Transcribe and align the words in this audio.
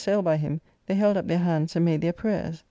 sail 0.03 0.23
by 0.23 0.35
him, 0.35 0.59
they 0.87 0.95
held 0.95 1.15
up 1.15 1.27
their 1.27 1.37
hands 1.37 1.75
and 1.75 1.85
made 1.85 2.01
their 2.01 2.11
prayers. 2.11 2.59